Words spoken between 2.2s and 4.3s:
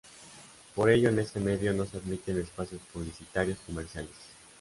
espacios publicitarios comerciales.